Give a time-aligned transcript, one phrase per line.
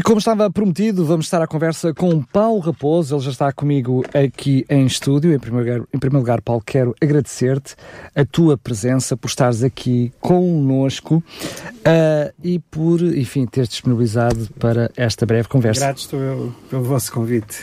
[0.00, 3.14] E como estava prometido, vamos estar à conversa com Paulo Raposo.
[3.14, 5.30] Ele já está comigo aqui em estúdio.
[5.30, 7.76] Em primeiro lugar, em primeiro lugar Paulo, quero agradecer-te
[8.16, 15.26] a tua presença, por estares aqui connosco uh, e por, enfim, teres disponibilizado para esta
[15.26, 15.82] breve conversa.
[15.82, 17.58] Grato estou eu pelo vosso convite.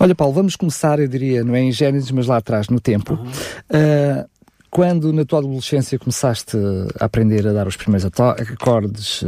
[0.00, 3.12] Olha, Paulo, vamos começar, eu diria, não é em Gênesis, mas lá atrás, no tempo.
[3.12, 3.22] Uhum.
[3.24, 4.28] Uh,
[4.70, 6.56] quando na tua adolescência começaste
[6.98, 9.26] a aprender a dar os primeiros acordes uh,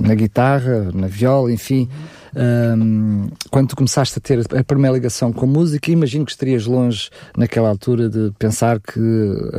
[0.00, 1.88] na guitarra, na viola, enfim,
[2.36, 6.66] um, ehm, quando começaste a ter a primeira ligação com a música, imagino que estarias
[6.66, 9.00] longe naquela altura de pensar que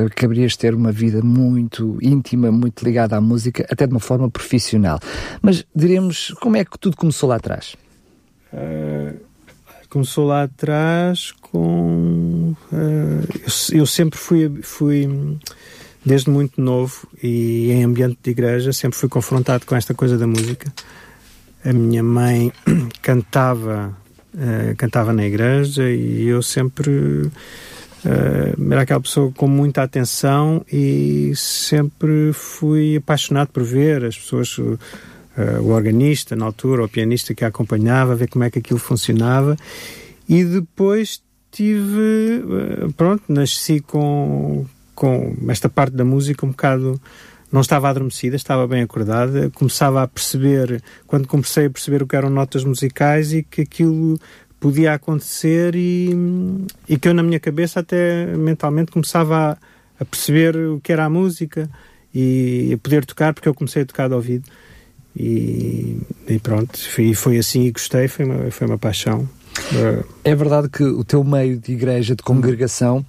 [0.06, 4.30] acabarias de ter uma vida muito íntima, muito ligada à música, até de uma forma
[4.30, 5.00] profissional.
[5.42, 7.76] Mas diremos, como é que tudo começou lá atrás?
[8.54, 9.29] Uh
[9.90, 12.56] começou lá atrás com.
[12.72, 13.28] Uh,
[13.72, 15.38] eu, eu, sempre fui, fui,
[16.06, 20.28] desde muito novo e em ambiente de igreja, sempre fui confrontado com esta coisa da
[20.28, 20.72] música.
[21.66, 22.54] A minha mãe
[23.02, 23.98] cantava,
[24.34, 26.92] uh, cantava na igreja e eu sempre.
[26.92, 34.58] Uh, era aquela pessoa com muita atenção e sempre fui apaixonado por ver as pessoas
[35.40, 38.80] uh, o organista na altura, o pianista que a acompanhava, ver como é que aquilo
[38.80, 39.56] funcionava.
[40.28, 47.00] E depois tive, uh, pronto, nasci com, com esta parte da música um bocado
[47.52, 52.16] não estava adormecida, estava bem acordada, começava a perceber, quando comecei a perceber o que
[52.16, 54.20] eram notas musicais e que aquilo
[54.60, 56.10] podia acontecer e,
[56.88, 59.58] e que eu na minha cabeça até mentalmente começava a,
[60.00, 61.70] a perceber o que era a música
[62.14, 64.48] e a poder tocar, porque eu comecei a tocar de ouvido.
[65.16, 69.28] E, e pronto, foi, foi assim e gostei, foi uma, foi uma paixão.
[70.24, 73.06] É verdade que o teu meio de igreja, de congregação,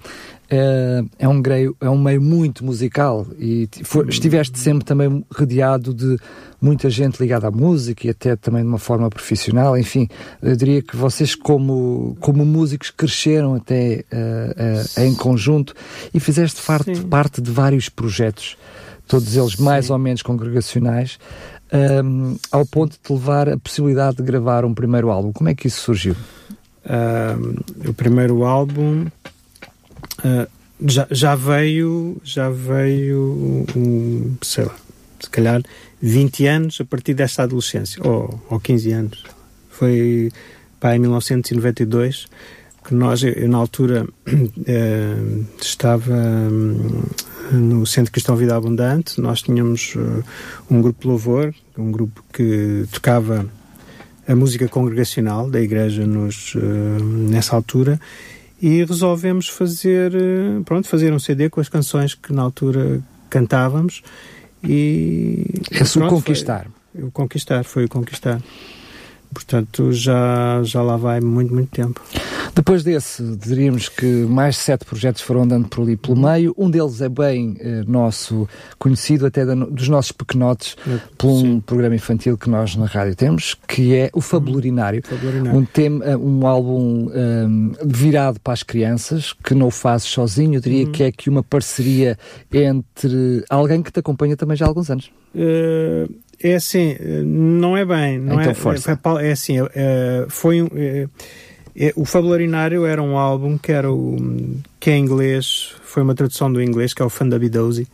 [0.49, 5.93] é, é, um, meio, é um meio muito musical e for, estiveste sempre também rodeado
[5.93, 6.17] de
[6.61, 9.77] muita gente ligada à música e até também de uma forma profissional.
[9.77, 10.09] Enfim,
[10.41, 15.73] eu diria que vocês, como, como músicos, cresceram até uh, uh, em conjunto
[16.13, 18.57] e fizeste parte, parte de vários projetos,
[19.07, 19.93] todos eles mais Sim.
[19.93, 21.17] ou menos congregacionais
[21.73, 25.31] um, ao ponto de levar a possibilidade de gravar um primeiro álbum.
[25.31, 26.15] Como é que isso surgiu?
[27.87, 30.47] O primeiro álbum uh,
[30.85, 34.75] já, já veio, já veio, um, sei lá,
[35.19, 35.61] se calhar
[36.01, 39.23] 20 anos a partir desta adolescência, ou, ou 15 anos.
[39.69, 40.31] Foi
[40.83, 42.27] em 1992
[42.83, 47.03] que nós, eu, na altura, uh, estava hum,
[47.51, 49.21] no Centro Cristão Vida Abundante.
[49.21, 50.23] Nós tínhamos uh,
[50.69, 53.45] um grupo de louvor, um grupo que tocava
[54.27, 57.99] a música congregacional da igreja nos, uh, nessa altura
[58.61, 64.03] e resolvemos fazer, uh, pronto, fazer um CD com as canções que na altura cantávamos
[64.63, 65.45] e...
[65.71, 66.67] Esse pronto, o Conquistar.
[66.93, 68.41] Foi, o Conquistar, foi o Conquistar.
[69.33, 72.01] Portanto, já, já lá vai muito, muito tempo.
[72.55, 76.53] Depois desse, diríamos que mais sete projetos foram andando por ali pelo meio.
[76.57, 78.47] Um deles é bem eh, nosso
[78.77, 80.75] conhecido, até da, dos nossos pequenotes,
[81.17, 81.59] por um Sim.
[81.61, 85.01] programa infantil que nós na rádio temos, que é o Fabulurinário.
[85.05, 85.59] Fabulurinário.
[85.59, 90.55] Um, tema, eh, um álbum um, virado para as crianças, que não o fazes sozinho.
[90.55, 90.91] Eu diria uhum.
[90.91, 92.17] que é aqui uma parceria
[92.51, 95.11] entre alguém que te acompanha também já há alguns anos.
[95.35, 96.13] Uh,
[96.43, 98.19] é assim, não é bem.
[98.19, 98.91] Não então é, força.
[98.91, 100.67] É, é assim, é, foi um.
[100.73, 101.07] É, é,
[101.95, 104.17] o Fabularinário era um álbum que era o,
[104.79, 107.87] que em inglês, foi uma tradução do inglês, que é o Fundabidosi.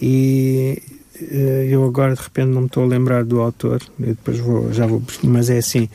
[0.00, 0.80] E
[1.20, 4.72] eh, eu agora de repente não me estou a lembrar do autor, eu depois vou,
[4.72, 5.88] já vou, mas é assim,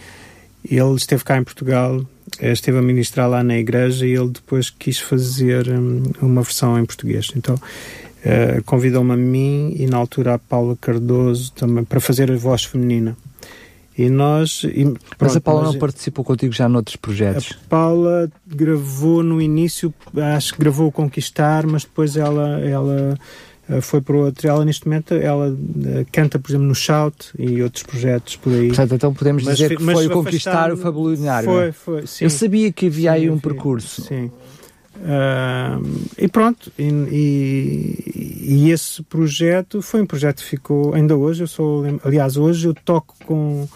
[0.69, 2.01] ele esteve cá em Portugal,
[2.39, 6.77] eh, esteve a ministrar lá na igreja e ele depois quis fazer hum, uma versão
[6.77, 7.31] em português.
[7.35, 12.35] Então uh, convidou-me a mim e na altura a Paula Cardoso também para fazer a
[12.35, 13.15] voz feminina.
[13.97, 14.63] E nós.
[14.63, 17.57] E, pronto, Mas a Paula não participou contigo já noutros projetos?
[17.65, 19.93] A Paula gravou no início,
[20.35, 23.17] acho que gravou o Conquistar, mas depois ela, ela
[23.69, 24.47] eh, foi para outro.
[24.47, 25.55] Ela, neste momento, ela
[25.85, 28.67] eh, canta, por exemplo, no Shout e outros projetos por aí.
[28.67, 31.49] Portanto, então podemos mas, dizer que foi o Conquistar o Fabulinário.
[31.49, 32.25] Foi, foi, sim.
[32.25, 34.01] Eu sabia que havia sim, aí um percurso.
[34.01, 34.31] Sim.
[35.03, 41.43] Uh, e pronto, e, e, e, esse projeto foi um projeto que ficou, ainda hoje,
[41.43, 43.67] eu sou, aliás, hoje eu toco com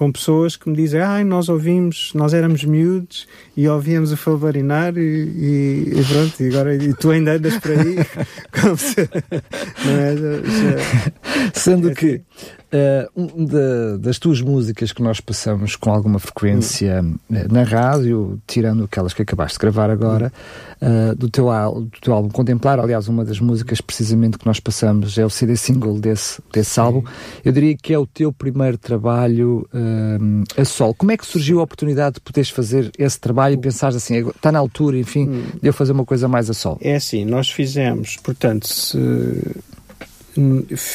[0.00, 4.96] com pessoas que me dizem, ai, nós ouvimos, nós éramos miúdos e ouvíamos o Falvarinar
[4.96, 7.96] e, e, e, pronto, e agora e tu ainda andas por aí
[8.50, 10.16] como se, é?
[10.16, 12.20] Já, Sendo é que assim.
[12.72, 17.18] Uh, um de, das tuas músicas que nós passamos com alguma frequência hum.
[17.28, 20.32] na rádio, tirando aquelas que acabaste de gravar agora,
[20.80, 25.18] uh, do, teu, do teu álbum Contemplar, aliás, uma das músicas precisamente que nós passamos
[25.18, 27.02] é o CD single desse, desse álbum,
[27.44, 29.68] eu diria que é o teu primeiro trabalho
[30.56, 30.94] a sol.
[30.94, 34.52] Como é que surgiu a oportunidade de poderes fazer esse trabalho e pensares assim, está
[34.52, 35.42] na altura, enfim, hum.
[35.60, 36.78] de eu fazer uma coisa mais a sol?
[36.80, 38.96] É assim, nós fizemos, portanto, se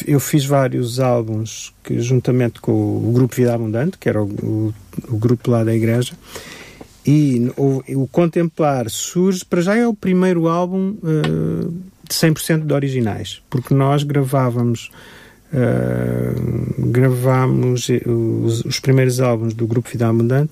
[0.08, 4.74] eu fiz vários álbuns que, juntamente com o grupo Vida Abundante, que era o, o,
[5.10, 6.14] o grupo lá da igreja,
[7.06, 11.72] e o, o, Contemplar surge, para já é o primeiro álbum uh,
[12.04, 14.90] de 100% de originais, porque nós gravávamos
[15.54, 17.88] uh, gravámos
[18.44, 20.52] os, os, primeiros álbuns do grupo Vida Abundante,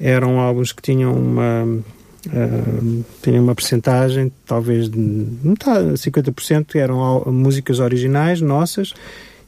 [0.00, 1.84] eram álbuns que tinham uma
[2.26, 8.94] Uh, tinha uma percentagem, talvez de metade, 50% eram músicas originais nossas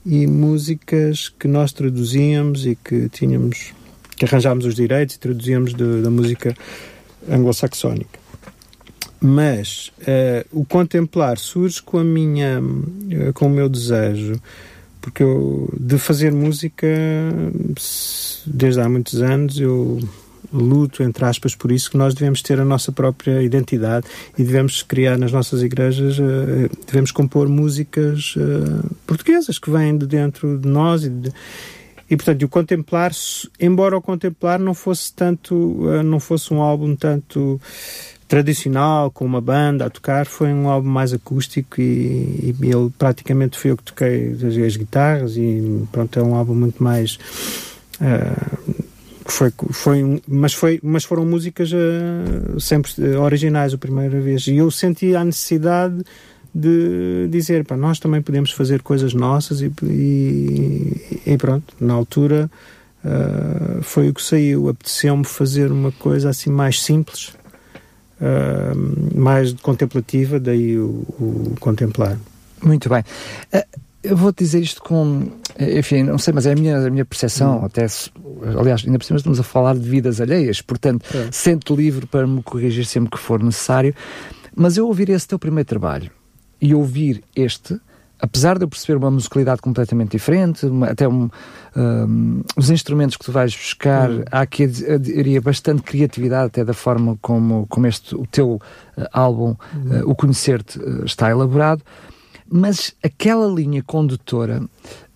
[0.05, 3.73] e músicas que nós traduzíamos e que tínhamos,
[4.17, 6.55] que arranjámos os direitos e traduzíamos de, da música
[7.29, 8.19] anglo-saxónica.
[9.21, 14.41] Mas uh, o contemplar surge com a minha, uh, com o meu desejo,
[15.01, 16.87] porque eu, de fazer música
[18.47, 20.01] desde há muitos anos eu
[20.53, 24.07] luto, entre aspas, por isso que nós devemos ter a nossa própria identidade
[24.37, 30.07] e devemos criar nas nossas igrejas, uh, devemos compor músicas uh, portuguesas que vêm de
[30.07, 31.33] dentro de nós e, de,
[32.09, 33.13] e portanto o contemplar,
[33.61, 37.61] embora o contemplar não fosse tanto, uh, não fosse um álbum tanto
[38.29, 43.59] tradicional, com uma banda a tocar, foi um álbum mais acústico e, e ele praticamente
[43.59, 47.19] foi eu que toquei as, as guitarras e pronto, é um álbum muito mais
[49.27, 54.47] foi, foi, mas, foi, mas foram músicas uh, sempre originais a primeira vez.
[54.47, 56.03] E eu senti a necessidade
[56.55, 62.51] de dizer, pá, nós também podemos fazer coisas nossas e, e, e pronto, na altura
[63.05, 64.69] uh, foi o que saiu.
[64.71, 67.35] Apeteceu-me fazer uma coisa assim mais simples,
[68.21, 72.19] uh, mais contemplativa, daí o, o contemplar.
[72.63, 73.05] Muito bem.
[73.53, 75.31] Uh, eu vou dizer isto com.
[75.59, 77.61] Enfim, não sei, mas é a minha, a minha percepção.
[77.61, 77.65] Hum.
[77.65, 77.87] Até,
[78.59, 81.29] aliás, ainda por cima estamos a falar de vidas alheias, portanto, é.
[81.33, 83.95] sento livre para me corrigir sempre que for necessário.
[84.55, 86.11] Mas eu ouvir esse teu primeiro trabalho
[86.61, 87.79] e ouvir este,
[88.19, 91.29] apesar de eu perceber uma musicalidade completamente diferente, uma, até um,
[91.77, 94.25] um, os instrumentos que tu vais buscar, hum.
[94.31, 99.05] há aqui, eu diria, bastante criatividade até da forma como, como este, o teu uh,
[99.13, 100.01] álbum, hum.
[100.01, 101.83] uh, o Conhecer-te, uh, está elaborado
[102.49, 104.63] mas aquela linha condutora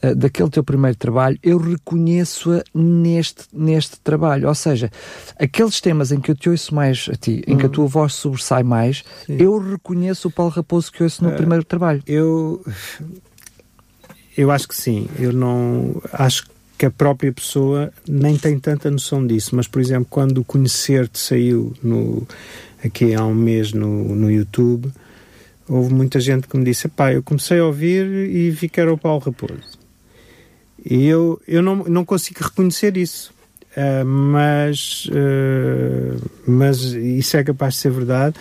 [0.02, 4.48] uh, daquele teu primeiro trabalho, eu reconheço-a neste, neste trabalho.
[4.48, 4.90] Ou seja,
[5.38, 7.72] aqueles temas em que eu te ouço mais a ti, em que a uhum.
[7.72, 9.36] tua voz sobressai mais, Sim.
[9.38, 12.02] eu reconheço o Paulo Raposo que ouço no uh, primeiro trabalho.
[12.06, 12.64] Eu,
[14.36, 15.08] eu acho que sim.
[15.18, 16.00] Eu não.
[16.12, 20.44] Acho que a própria pessoa nem tem tanta noção disso, mas, por exemplo, quando o
[20.44, 22.26] Conhecer-te saiu no,
[22.82, 24.90] aqui há um mês no, no YouTube
[25.70, 28.92] houve muita gente que me disse: pá, eu comecei a ouvir e vi que era
[28.92, 29.78] o Paulo Raposo.
[30.84, 33.32] E eu, eu não, não consigo reconhecer isso.
[33.76, 38.36] Uh, mas, uh, mas isso é capaz de ser verdade.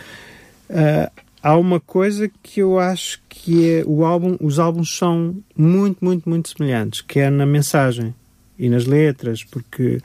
[0.69, 1.11] Uh,
[1.43, 6.27] há uma coisa que eu acho que é o álbum, os álbuns são muito, muito,
[6.27, 8.15] muito semelhantes, que é na mensagem
[8.57, 9.99] e nas letras, porque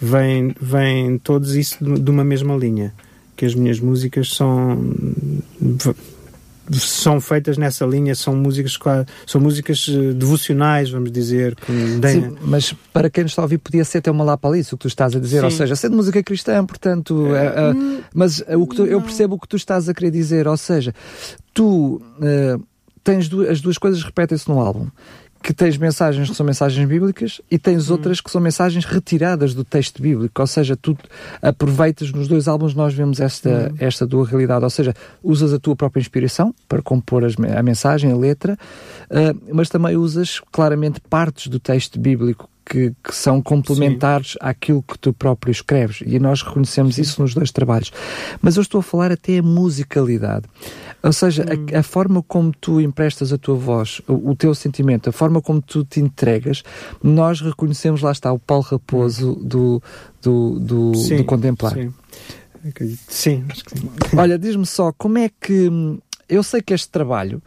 [0.00, 2.92] vem, vem todos isso de uma mesma linha.
[3.36, 4.94] Que as minhas músicas são
[6.72, 8.78] são feitas nessa linha, são músicas
[9.26, 11.56] são músicas eh, devocionais, vamos dizer.
[11.66, 14.82] Sim, mas para quem nos está a ouvir, podia ser até uma lapalice o que
[14.82, 15.44] tu estás a dizer, Sim.
[15.44, 19.36] ou seja, ser de música cristã, portanto, é, é, mas o que tu, eu percebo
[19.36, 20.94] o que tu estás a querer dizer, ou seja,
[21.52, 22.62] tu uh,
[23.02, 24.88] tens duas, as duas coisas repetem-se no álbum
[25.44, 27.92] que tens mensagens que são mensagens bíblicas e tens hum.
[27.92, 30.96] outras que são mensagens retiradas do texto bíblico, ou seja, tu
[31.42, 33.76] aproveitas nos dois álbuns nós vemos esta, hum.
[33.78, 38.10] esta tua realidade, ou seja, usas a tua própria inspiração para compor as, a mensagem,
[38.10, 38.58] a letra,
[39.10, 44.38] uh, mas também usas claramente partes do texto bíblico que, que, são complementares Sim.
[44.40, 46.02] àquilo que tu próprio escreves.
[46.06, 47.02] E nós reconhecemos Sim.
[47.02, 47.92] isso nos dois trabalhos.
[48.40, 50.46] Mas eu estou a falar até a musicalidade.
[51.02, 51.66] Ou seja, hum.
[51.74, 55.40] a, a, forma como tu emprestas a tua voz, o, o, teu sentimento, a forma
[55.40, 56.62] como tu te entregas,
[57.02, 59.44] nós reconhecemos, lá está, o Paulo Raposo hum.
[59.46, 59.82] do,
[60.22, 61.74] do, do, sim, do Contemplar.
[61.74, 61.92] Sim.
[63.08, 63.90] Sim, acho que sim.
[64.16, 65.70] Olha, diz-me só, como é que.
[66.26, 67.42] Eu sei que este trabalho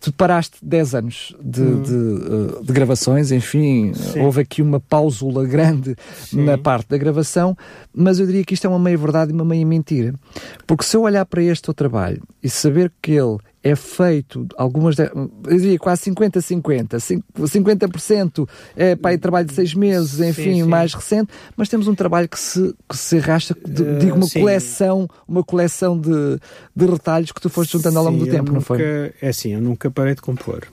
[0.00, 1.82] tu paraste 10 anos de, hum.
[1.82, 4.20] de, uh, de, gravações, enfim, Sim.
[4.20, 6.44] houve aqui uma pausula grande Sim.
[6.44, 7.56] na parte da gravação,
[7.94, 10.14] mas eu diria que isto é uma meia verdade e uma meia mentira.
[10.66, 14.96] Porque se eu olhar para este teu trabalho e saber que ele é feito, algumas,
[14.96, 20.62] de, eu diria quase 50-50, 50%, é para trabalho de seis meses, enfim, sim, sim.
[20.62, 24.40] mais recente, mas temos um trabalho que se, que se arrasta, de, digo, uma sim.
[24.40, 26.40] coleção, uma coleção de,
[26.74, 28.82] de retalhos que tu foste juntando ao longo do tempo, nunca, não foi?
[29.20, 30.66] É assim, eu nunca parei de compor.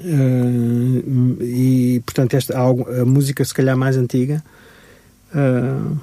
[0.00, 2.70] Uh, e portanto esta, a,
[3.02, 4.42] a, música se calhar mais antiga
[5.34, 5.96] uh,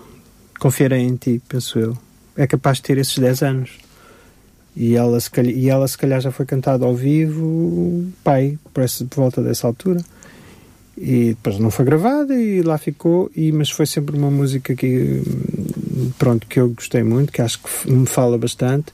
[0.59, 1.97] confiarei em ti, penso eu
[2.35, 3.71] é capaz de ter esses 10 anos
[4.75, 9.05] e ela, se calhar, e ela se calhar já foi cantada ao vivo, pai, parece
[9.05, 10.01] por volta dessa altura.
[10.97, 15.21] E depois não foi gravada e lá ficou, e, mas foi sempre uma música que,
[16.17, 18.91] pronto, que eu gostei muito, que acho que me fala bastante.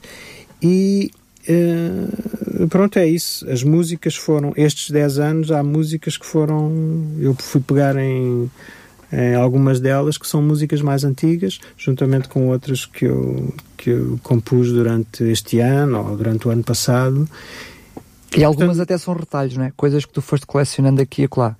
[0.62, 1.10] E
[1.48, 3.48] uh, pronto, é isso.
[3.50, 6.72] As músicas foram, estes 10 anos, há músicas que foram,
[7.18, 8.48] eu fui pegar em
[9.12, 14.18] em algumas delas que são músicas mais antigas, juntamente com outras que eu, que eu
[14.22, 17.28] compus durante este ano ou durante o ano passado.
[18.36, 19.72] E algumas Portanto, até são retalhos, não é?
[19.76, 21.56] Coisas que tu foste colecionando aqui e acolá.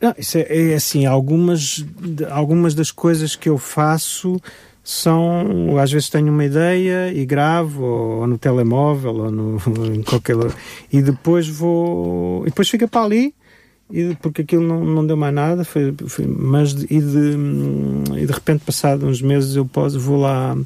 [0.00, 1.84] Não, isso é, é assim, algumas,
[2.30, 4.40] algumas das coisas que eu faço
[4.82, 9.56] são, às vezes tenho uma ideia e gravo, ou, ou no telemóvel, ou no,
[9.94, 10.36] em qualquer
[10.92, 13.34] e depois vou, e depois fica para ali,
[13.90, 17.36] e porque aquilo não, não deu mais nada, foi, foi mas e de,
[18.16, 20.56] e de repente, passado uns meses, eu posso, vou lá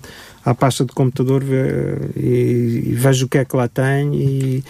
[0.44, 4.64] à pasta de computador ver, e, e, vejo o que é que lá tem e,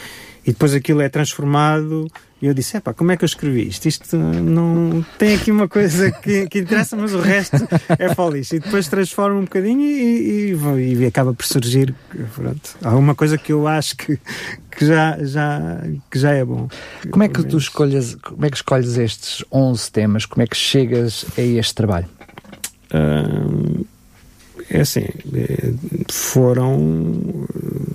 [0.47, 3.87] e depois aquilo é transformado e eu disse, epá, como é que eu escrevi isto?
[3.87, 7.57] Isto não tem aqui uma coisa que, que interessa, mas o resto
[7.99, 8.57] é folice.
[8.57, 11.95] E depois transforma um bocadinho e, e, e, acaba por surgir
[12.35, 14.19] pronto, alguma coisa que eu acho que,
[14.71, 16.69] que, já, já, que já é bom.
[17.11, 20.27] Como é que tu escolhes, como é que escolhes estes 11 temas?
[20.27, 22.09] Como é que chegas a este trabalho?
[24.71, 25.01] é assim,
[25.35, 25.75] é,
[26.11, 27.47] foram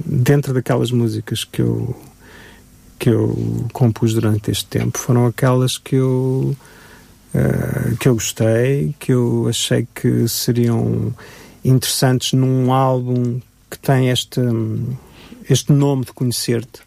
[0.05, 1.95] dentro daquelas músicas que eu
[2.99, 6.55] que eu compus durante este tempo foram aquelas que eu
[7.33, 11.13] uh, que eu gostei, que eu achei que seriam
[11.63, 13.39] interessantes num álbum
[13.70, 14.41] que tem este
[15.50, 16.82] este nome de conhecer-te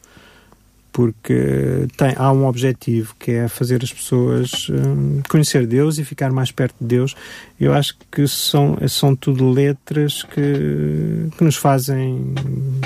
[0.96, 6.32] porque tem, há um objetivo que é fazer as pessoas um, conhecer Deus e ficar
[6.32, 7.14] mais perto de Deus.
[7.60, 12.34] Eu acho que são, são tudo letras que, que nos fazem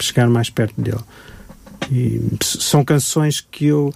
[0.01, 0.99] chegar mais perto dele.
[1.89, 3.95] E são canções que eu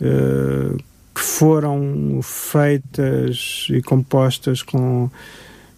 [0.00, 0.82] uh,
[1.14, 5.10] que foram feitas e compostas com,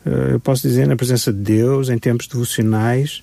[0.05, 3.23] eu posso dizer, na presença de Deus, em tempos devocionais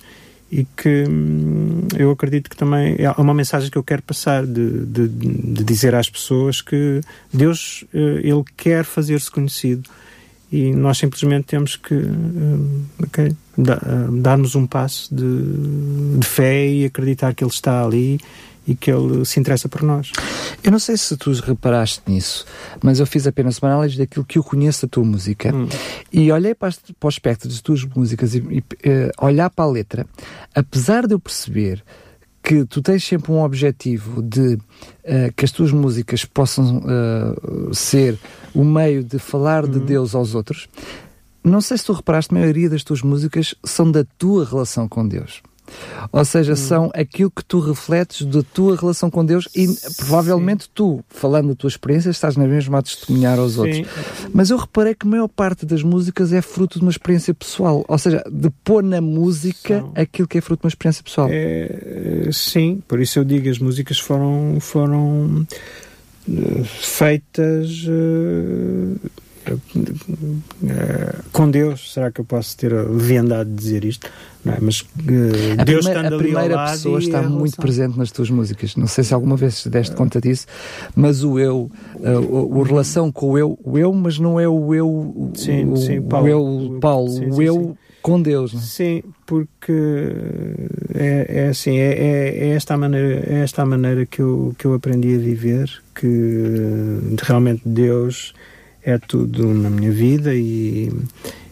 [0.50, 4.84] e que hum, eu acredito que também é uma mensagem que eu quero passar de,
[4.84, 7.00] de, de dizer às pessoas que
[7.32, 9.88] Deus uh, ele quer fazer-se conhecido
[10.50, 13.32] e nós simplesmente temos que uh, okay,
[14.20, 18.18] darmos um passo de, de, fé e acreditar que Ele está ali
[18.70, 20.12] e que Ele se interessa por nós.
[20.62, 22.46] Eu não sei se tu reparaste nisso,
[22.80, 25.68] mas eu fiz apenas uma análise daquilo que eu conheço da tua música hum.
[26.12, 29.68] e olhei para, para o espectro das tuas músicas e, e uh, olhar para a
[29.68, 30.06] letra,
[30.54, 31.82] apesar de eu perceber
[32.42, 34.60] que tu tens sempre um objetivo de uh,
[35.36, 38.16] que as tuas músicas possam uh, ser
[38.54, 40.68] o meio de falar de Deus aos outros.
[41.42, 45.06] Não sei se tu reparaste, a maioria das tuas músicas são da tua relação com
[45.06, 45.42] Deus.
[46.12, 46.56] Ou seja, hum.
[46.56, 50.70] são aquilo que tu refletes da tua relação com Deus e provavelmente Sim.
[50.74, 53.60] tu, falando da tua experiência, estás na mesma a testemunhar aos Sim.
[53.60, 53.88] outros.
[54.32, 57.84] Mas eu reparei que a maior parte das músicas é fruto de uma experiência pessoal.
[57.86, 59.92] Ou seja, de pôr na música são.
[59.94, 61.28] aquilo que é fruto de uma experiência pessoal.
[61.30, 65.46] É, sim, por isso eu digo, as músicas foram, foram
[66.28, 67.84] uh, feitas.
[67.86, 68.98] Uh,
[71.32, 74.06] com Deus, será que eu posso ter a leviandade de dizer isto?
[74.46, 74.56] É?
[74.60, 74.86] Mas uh,
[75.58, 78.74] a Deus primeira, a primeira pessoa está muito presente nas tuas músicas.
[78.76, 80.46] Não sei se alguma vez deste conta disso,
[80.94, 84.48] mas o eu, uh, o, o, relação com o eu, o eu, mas não é
[84.48, 88.54] o eu, sim, o, sim, Paulo, o eu, Paulo, sim, o eu com Deus.
[88.54, 88.60] Não?
[88.60, 88.62] É?
[88.62, 89.72] Sim, porque
[90.94, 94.54] é, é assim, é, é, é, esta a maneira, é esta a maneira que eu,
[94.58, 98.34] que eu aprendi a viver, que realmente Deus
[98.82, 100.90] é tudo na minha vida e,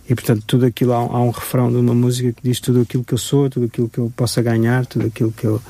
[0.08, 3.04] e portanto tudo aquilo há, há, um refrão de uma música que diz tudo aquilo
[3.04, 5.60] que eu sou, tudo aquilo que eu possa ganhar, tudo aquilo que eu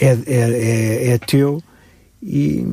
[0.00, 1.62] é, é, é, é teu.
[2.20, 2.66] E,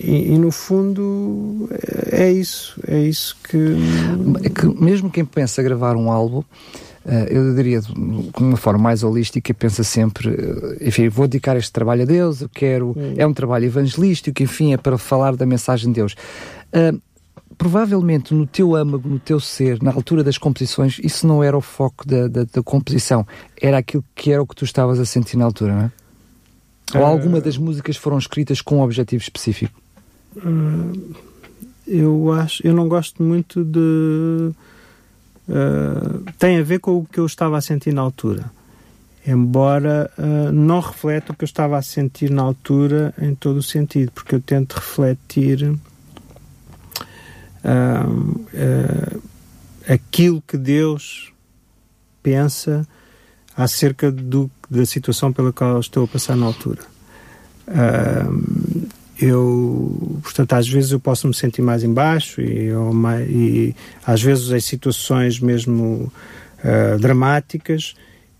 [0.00, 1.68] e, e, no fundo
[2.10, 3.56] é isso, é isso que...
[4.44, 6.42] É que mesmo quem pensa gravar um álbum
[7.28, 7.92] eu diria, de
[8.38, 10.36] uma forma mais holística, pensa sempre,
[10.80, 13.14] enfim, vou dedicar este trabalho a Deus, eu quero, hum.
[13.16, 16.14] é um trabalho evangelístico, enfim, é para falar da mensagem de Deus.
[16.72, 17.00] Uh,
[17.58, 21.60] provavelmente no teu âmago, no teu ser, na altura das composições, isso não era o
[21.60, 23.26] foco da, da, da composição,
[23.60, 25.92] era aquilo que era o que tu estavas a sentir na altura, não é?
[26.94, 29.80] Ou alguma das músicas foram escritas com um objetivo específico?
[31.86, 34.52] Eu acho, eu não gosto muito de.
[35.50, 38.48] Uh, tem a ver com o que eu estava a sentir na altura.
[39.26, 43.62] Embora uh, não reflete o que eu estava a sentir na altura em todo o
[43.62, 45.80] sentido, porque eu tento refletir uh,
[49.88, 51.32] aquilo que Deus
[52.22, 52.86] pensa
[53.56, 56.82] acerca do, da situação pela qual estou a passar na altura.
[57.66, 58.88] Uh,
[59.20, 62.70] eu, portanto, às vezes eu posso me sentir mais embaixo e,
[63.28, 66.10] e às vezes em situações mesmo
[66.64, 67.94] uh, dramáticas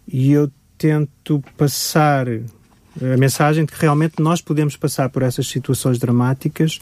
[0.08, 5.98] e eu tento passar a mensagem de que realmente nós podemos passar por essas situações
[5.98, 6.80] dramáticas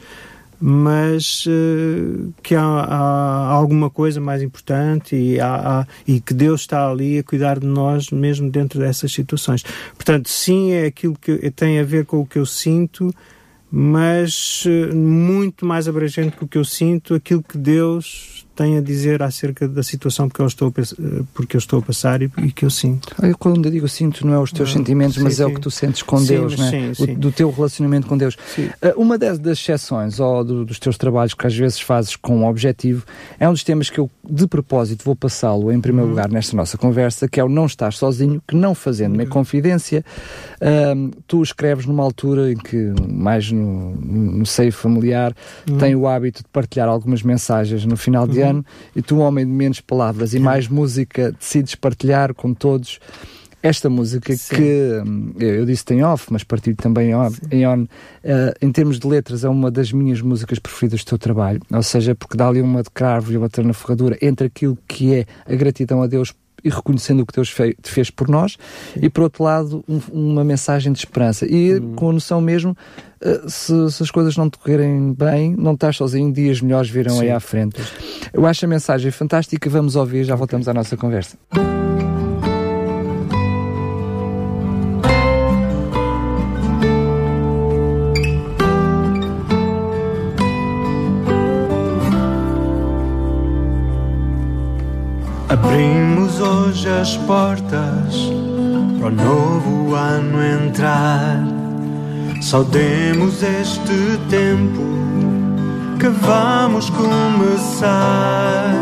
[0.60, 6.62] mas uh, que há, há, alguma coisa mais importante e, há, há, e que Deus
[6.62, 9.62] está ali a cuidar de nós mesmo dentro dessas situações.
[9.94, 13.14] Portanto, sim, é aquilo que tem a ver com o que eu sinto,
[13.70, 18.80] mas uh, muito mais abrangente que o que eu sinto, aquilo que Deus tem a
[18.80, 20.74] dizer acerca da situação porque eu estou,
[21.32, 23.14] porque eu estou a passar e, e que eu sinto.
[23.38, 25.42] quando eu digo sinto, não é os teus ah, sentimentos, sim, mas sim.
[25.44, 26.92] é o que tu sentes com sim, Deus, né?
[26.98, 28.34] O, do teu relacionamento com Deus.
[28.34, 32.38] Uh, uma das, das exceções ou do, dos teus trabalhos que às vezes fazes com
[32.38, 33.04] um objetivo
[33.38, 36.16] é um dos temas que eu, de propósito, vou passá-lo em primeiro uhum.
[36.16, 39.30] lugar nesta nossa conversa, que é o não estar sozinho, que não fazendo-me uhum.
[39.30, 40.04] confidência.
[40.60, 45.32] Uh, tu escreves numa altura em que, mais no, no seio familiar,
[45.70, 45.78] uhum.
[45.78, 48.47] tem o hábito de partilhar algumas mensagens no final de ano
[48.94, 52.98] e tu, um homem de menos palavras e mais música, decides partilhar com todos
[53.62, 54.54] esta música Sim.
[54.54, 57.10] que hum, eu disse tem off, mas partilho também
[57.50, 57.86] em on, uh,
[58.62, 61.60] em termos de letras, é uma das minhas músicas preferidas do teu trabalho.
[61.72, 65.14] Ou seja, porque dá ali uma de cravo e outra na ferradura entre aquilo que
[65.14, 68.56] é a gratidão a Deus e reconhecendo o que Deus fez, fez por nós,
[68.92, 69.00] Sim.
[69.02, 71.46] e por outro lado, um, uma mensagem de esperança.
[71.46, 71.94] E hum.
[71.94, 72.76] com a noção mesmo,
[73.22, 77.16] uh, se, se, as coisas não te correrem bem, não estás sozinho, dias melhores virão
[77.16, 77.22] Sim.
[77.22, 77.80] aí à frente.
[78.32, 81.36] Eu acho a mensagem fantástica, vamos ouvir, já voltamos à nossa conversa.
[95.48, 98.14] Abrimos hoje as portas
[98.98, 101.42] para o novo ano entrar.
[102.42, 104.82] Saudemos este tempo
[105.98, 108.74] que vamos começar.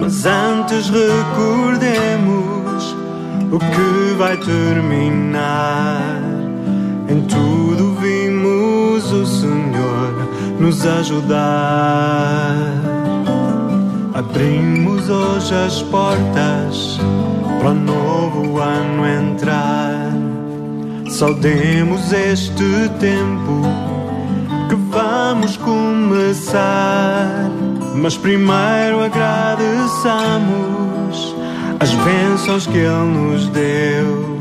[0.00, 2.34] Mas antes recordemos
[3.52, 6.20] o que vai terminar.
[7.08, 10.12] Em tudo vimos o Senhor
[10.58, 12.64] nos ajudar.
[14.14, 17.00] Abrimos hoje as portas
[17.58, 20.12] para o novo ano entrar.
[21.10, 23.62] Saudemos este tempo
[24.68, 27.50] que vamos começar.
[27.96, 31.34] Mas primeiro agradeçamos
[31.80, 34.38] as bênçãos que Ele nos deu.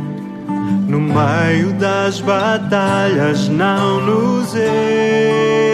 [0.88, 4.54] No meio das batalhas não nos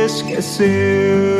[0.05, 1.38] esqueceu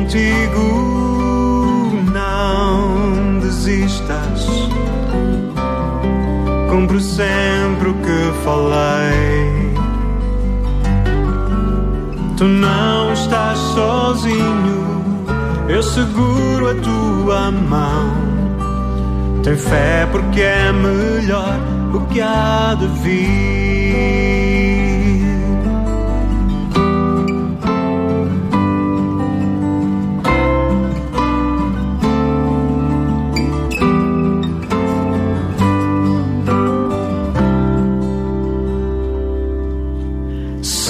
[0.00, 4.46] contigo, não desistas.
[6.70, 9.74] Cumpro sempre o que falei.
[12.36, 15.24] Tu não estás sozinho,
[15.68, 18.10] eu seguro a tua mão.
[19.42, 21.58] Tem fé porque é melhor
[21.92, 23.59] o que há de vir.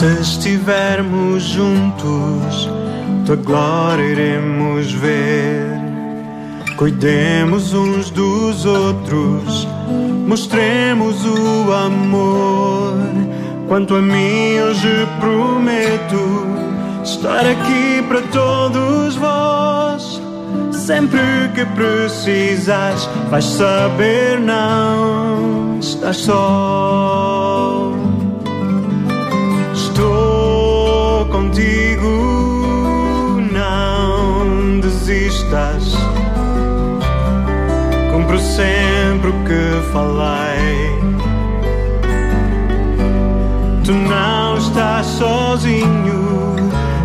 [0.00, 2.70] Se estivermos juntos,
[3.26, 5.78] tua glória iremos ver.
[6.78, 9.68] Cuidemos uns dos outros,
[10.26, 12.94] mostremos o amor.
[13.68, 16.46] Quanto a mim, hoje prometo
[17.04, 20.22] estar aqui para todos vós.
[20.72, 21.20] Sempre
[21.54, 27.99] que precisas, vais saber não estás só.
[31.40, 32.10] contigo.
[33.50, 35.94] Não desistas.
[38.12, 41.00] Cumpro sempre o que falei.
[43.84, 46.56] Tu não estás sozinho.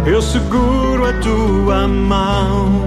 [0.05, 2.83] Eu seguro a tua mão.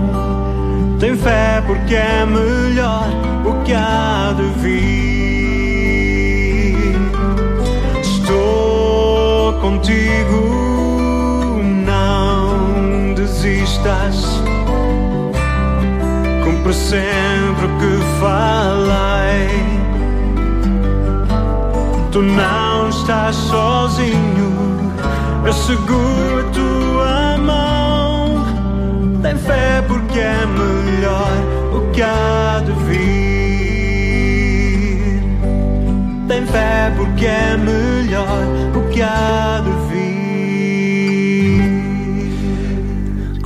[1.00, 3.08] Tem fé porque é melhor
[3.46, 4.78] o que há de vir.
[8.02, 10.47] Estou contigo.
[13.88, 14.42] Desistas.
[16.44, 19.48] Cumpre sempre o que falei.
[22.12, 24.92] Tu não estás sozinho,
[25.44, 28.46] eu seguro a tua mão.
[29.22, 31.30] Tem fé porque é melhor
[31.74, 32.98] o que há de vir.
[36.28, 38.42] Tem fé porque é melhor
[38.74, 39.87] o que há de vir.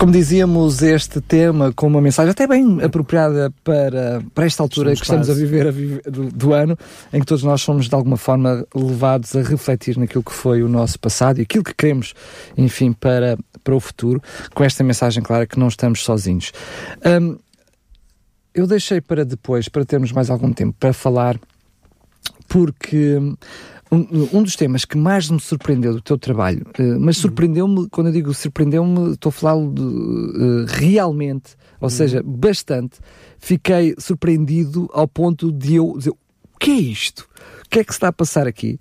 [0.02, 4.98] Como dizíamos, este tema com uma mensagem até bem apropriada para, para esta altura Somos
[4.98, 5.46] que estamos a quase.
[5.46, 6.76] viver, a viver do, do ano,
[7.12, 10.68] em que todos nós somos de alguma forma levados a refletir naquilo que foi o
[10.68, 12.14] nosso passado e aquilo que queremos,
[12.58, 14.20] enfim, para, para o futuro,
[14.52, 16.50] com esta mensagem clara que não estamos sozinhos.
[17.06, 17.38] Hum,
[18.52, 21.38] eu deixei para depois, para termos mais algum tempo, para falar,
[22.48, 23.20] porque
[23.92, 28.06] um, um dos temas que mais me surpreendeu do teu trabalho, eh, mas surpreendeu-me, quando
[28.06, 32.98] eu digo surpreendeu-me, estou a falar de, eh, realmente, ou seja, bastante,
[33.38, 36.16] fiquei surpreendido ao ponto de eu dizer, o
[36.58, 37.28] que é isto?
[37.66, 38.78] O que é que se está a passar aqui?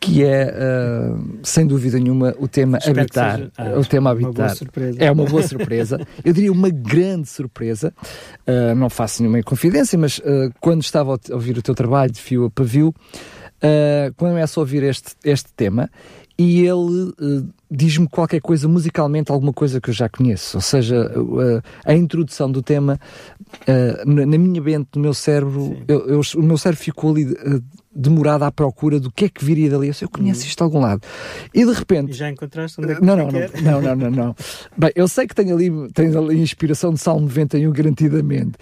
[0.00, 3.38] Que é, eh, sem dúvida nenhuma, o tema Espero habitar.
[3.38, 4.56] seja- ah, o tema uma boa habitar.
[4.56, 4.98] surpresa.
[5.00, 6.06] É uma boa surpresa.
[6.22, 7.94] Eu diria uma grande surpresa.
[8.46, 12.20] Uh, não faço nenhuma confidência, mas uh, quando estava a ouvir o teu trabalho de
[12.20, 12.94] fio a pavio,
[13.64, 15.90] uh, quando começo a ouvir este, este tema,
[16.36, 20.56] e ele uh, diz-me qualquer coisa musicalmente, alguma coisa que eu já conheço.
[20.56, 22.98] Ou seja, uh, a introdução do tema
[24.04, 27.36] na, na minha mente, no meu cérebro, eu- eu- o meu cérebro ficou ali
[27.94, 29.86] demorado à procura do que é que viria dali.
[29.88, 31.02] Eu, sei, eu conheço isto de algum lado.
[31.54, 32.10] E de repente.
[32.10, 34.36] E já encontraste onde é que Não, é não, não, não, não, não, não.
[34.76, 38.54] Bem, eu sei que tem ali, tem ali inspiração de Salmo 91 garantidamente,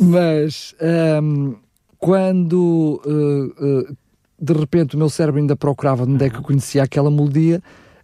[0.00, 1.54] mas ahm,
[1.98, 3.96] quando uh, uh,
[4.40, 7.62] de repente o meu cérebro ainda procurava onde é que eu conhecia aquela melodia,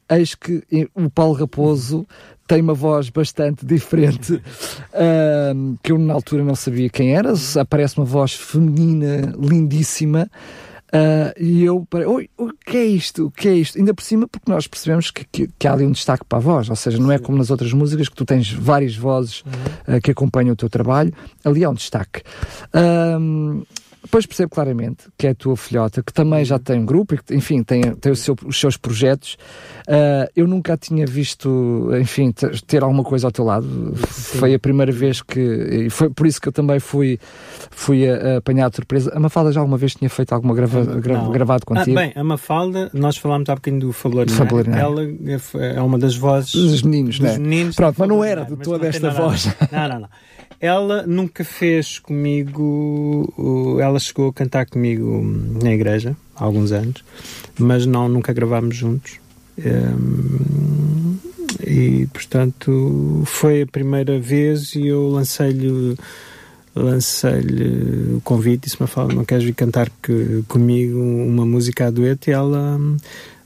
[0.08, 2.06] eis que eh, o Paulo Raposo
[2.46, 4.40] tem uma voz bastante diferente,
[4.94, 10.30] ahm, que eu na altura não sabia quem era, aparece uma voz feminina lindíssima,
[10.92, 13.26] ah, e eu parei, oi, o que é isto?
[13.26, 13.78] O que é isto?
[13.78, 16.40] Ainda por cima, porque nós percebemos que, que, que há ali um destaque para a
[16.40, 19.42] voz, ou seja, não é como nas outras músicas que tu tens várias vozes
[19.86, 21.12] ah, que acompanham o teu trabalho,
[21.44, 22.22] ali há um destaque.
[22.72, 23.62] Ahm,
[24.06, 27.18] depois percebo claramente que é a tua filhota, que também já tem um grupo e
[27.18, 29.36] que, enfim, tem, tem seu- os seus projetos.
[29.88, 32.32] Ah, eu nunca a tinha visto, enfim,
[32.66, 33.92] ter, alguma coisa ao teu lado.
[33.96, 35.40] Foi a primeira vez que.
[35.40, 37.18] E foi por isso que eu também fui,
[37.70, 39.12] fui a, a apanhar de surpresa.
[39.14, 41.96] A Mafalda já alguma vez tinha feito alguma grava, gra- gravado Ah, contigo?
[41.96, 44.32] bem, a Mafalda, nós falámos há bocadinho do Fabulário.
[44.32, 47.38] Fabulário, Ela é, é uma das vozes Dos meninos, dos né?
[47.38, 47.76] meninos.
[47.76, 49.46] Pronto, mas não era de toda esta a voz.
[49.72, 50.08] Não, não, não.
[50.60, 53.78] Ela nunca fez comigo.
[53.80, 55.22] Ela chegou a cantar comigo
[55.62, 57.04] na igreja há alguns anos,
[57.58, 59.18] mas não, nunca gravámos juntos.
[59.58, 61.16] Hum,
[61.66, 65.96] e portanto foi a primeira vez e eu lancei-lhe
[66.74, 71.86] lancei-lhe o convite e disse me fala não queres vir cantar que, comigo uma música
[71.86, 72.98] a dueto e ela hum,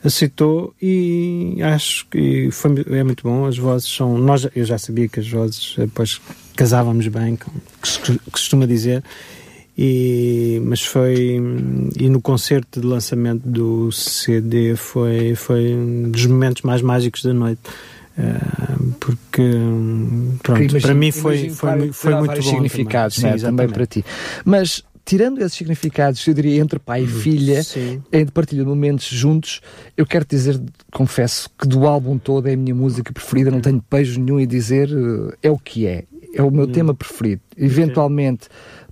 [0.03, 5.09] aceitou e acho que foi, é muito bom as vozes são nós eu já sabia
[5.09, 6.21] que as vozes depois
[6.65, 7.99] casávamos bem como se
[8.31, 9.03] costuma dizer
[9.79, 11.41] e, mas foi
[11.99, 17.33] e no concerto de lançamento do CD foi foi um dos momentos mais mágicos da
[17.33, 17.61] noite
[18.19, 18.23] Eh,
[18.99, 23.31] porque hum, pronto, Imagino- para mim foi, foi, foi terá muito bom significados também.
[23.33, 24.05] né, Sim, também para ti.
[24.45, 28.03] Mas tirando esses significados, eu diria entre pai e filha, Sim.
[28.13, 29.63] em partilha de momentos juntos,
[29.97, 30.61] eu quero dizer,
[30.93, 34.47] confesso, que do álbum todo é a minha música preferida, não tenho pejo nenhum em
[34.47, 36.05] dizer, eh, é o que é.
[36.35, 36.73] É o meu Hum.
[36.73, 37.43] tema preferido.
[37.57, 38.49] Eventualmente,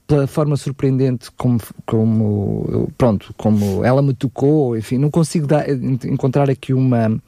[0.06, 6.48] pela forma surpreendente como, como, pronto, como ela me tocou, enfim, não consigo dar- encontrar
[6.48, 7.20] aqui uma,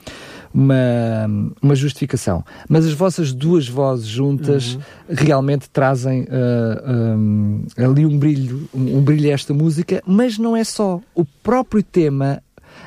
[0.52, 2.44] uma, uma justificação.
[2.68, 4.80] Mas as vossas duas vozes juntas Uhum.
[5.10, 10.56] realmente trazem ah, um, ali um brilho, um, um brilho a esta música, mas não
[10.56, 11.00] é só.
[11.14, 12.42] O próprio tema,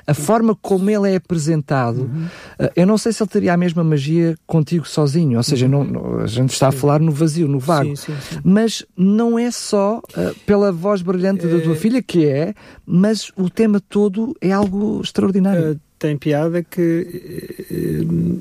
[0.05, 2.27] a forma como ele é apresentado, Uhum.
[2.75, 6.19] eu não sei se ele teria a mesma magia contigo sozinho, ou seja, não, não-
[6.19, 7.89] a gente está a falar no vazio, no vago.
[7.89, 7.95] Uhum.
[7.95, 8.39] Sim, sim, sim.
[8.43, 12.53] Mas não é só ah, pela voz brilhante da tua Eh, filha, que é,
[12.85, 15.73] mas o tema todo é algo extraordinário.
[15.73, 18.39] Uh, tem piada que uh,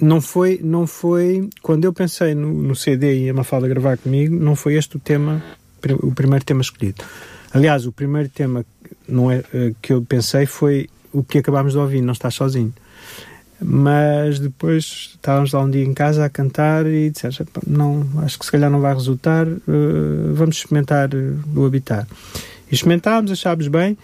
[0.00, 4.34] não foi, não foi quando eu pensei no, no CD e a Mafalda gravar comigo,
[4.38, 5.42] não foi este o tema
[6.02, 7.02] o primeiro tema escolhido.
[7.52, 8.64] Aliás, o primeiro tema
[9.08, 9.42] não é,
[9.80, 12.72] que eu pensei foi o que acabámos de ouvir, Não Estás Sozinho.
[13.60, 18.44] Mas depois estávamos lá um dia em casa a cantar e dissemos: não, acho que
[18.44, 21.10] se calhar não vai resultar, uh, vamos experimentar
[21.56, 22.06] o Habitar.
[22.70, 23.98] E experimentámos, achámos bem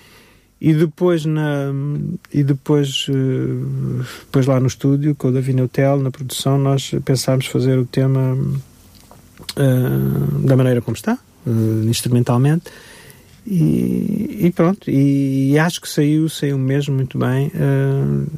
[0.60, 1.72] e depois, na,
[2.32, 7.46] e depois, uh, depois lá no estúdio, com o Davi Neutel, na produção, nós pensámos
[7.46, 11.16] fazer o tema uh, da maneira como está,
[11.86, 12.64] instrumentalmente.
[13.46, 17.52] E, e, pronto, e, acho que saiu, saiu mesmo muito bem.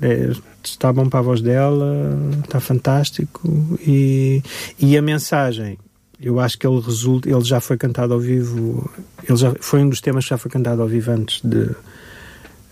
[0.02, 0.32] É,
[0.64, 3.78] está bom para a voz dela, está fantástico.
[3.80, 4.42] E,
[4.78, 5.78] e a mensagem,
[6.20, 8.90] eu acho que ele resulta, ele já foi cantado ao vivo,
[9.28, 11.70] ele já foi um dos temas que já foi cantado ao vivo antes de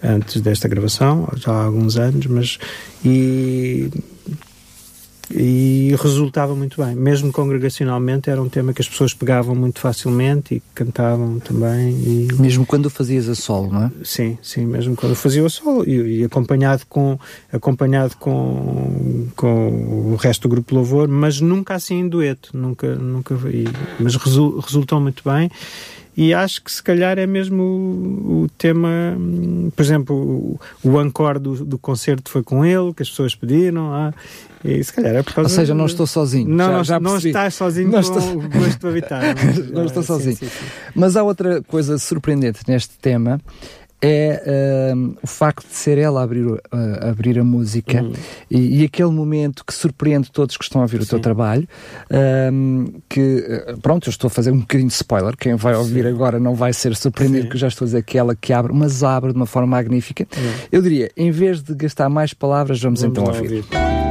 [0.02, 2.58] antes desta gravação, já há alguns anos, mas
[3.02, 3.90] e,
[5.34, 6.94] e resultava muito bem.
[6.94, 11.90] Mesmo congregacionalmente era um tema que as pessoas pegavam muito facilmente e cantavam também.
[11.90, 12.28] E...
[12.38, 13.90] Mesmo quando fazias a solo, não é?
[14.04, 17.18] Sim, sim, mesmo quando fazia a solo e, e, acompanhado com
[17.52, 23.34] acompanhado com, com o resto do grupo Louvor, mas nunca assim em dueto, nunca, nunca,
[23.48, 23.64] e,
[23.98, 25.50] mas resultou muito bem
[26.16, 28.88] e acho que se calhar é mesmo o, o tema,
[29.74, 33.92] por exemplo, o, o encore do, do concerto foi com ele, que as pessoas pediram,
[33.92, 34.14] ah,
[34.64, 36.48] e se calhar é por causa Ou seja, não estou sozinho.
[36.48, 38.20] Não, já, não, já não estás sozinho não estou...
[38.20, 39.22] com o gosto de habitar.
[39.72, 40.36] Não estou sozinho.
[40.36, 40.66] Sim, sim, sim.
[40.94, 43.38] Mas há outra coisa surpreendente neste tema
[44.00, 46.60] é uh, o facto de ser ela a abrir, uh,
[47.08, 48.12] abrir a música uhum.
[48.50, 51.04] e, e, aquele momento que surpreende todos que estão a ouvir Sim.
[51.04, 51.66] o teu trabalho.
[52.10, 55.36] Uh, que, eh, pronto, eu estou a fazer um bocadinho de spoiler.
[55.36, 56.10] Quem vai ouvir Sim.
[56.10, 58.72] agora não vai ser surpreendido, porque eu já estou a dizer que ela que abre,
[58.72, 60.26] mas abre de uma forma magnífica.
[60.36, 60.52] Uhum.
[60.70, 63.64] Eu diria, em vez de gastar mais palavras, vamos, vamos então ouvir.
[63.64, 64.03] ouvir.